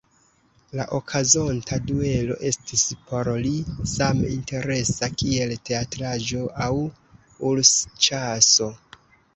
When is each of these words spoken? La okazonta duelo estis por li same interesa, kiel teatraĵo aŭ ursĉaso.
La 0.77 0.85
okazonta 0.99 1.77
duelo 1.89 2.37
estis 2.51 2.85
por 3.11 3.29
li 3.43 3.53
same 3.93 4.33
interesa, 4.39 5.11
kiel 5.21 5.55
teatraĵo 5.71 6.45
aŭ 6.67 6.73
ursĉaso. 7.53 8.75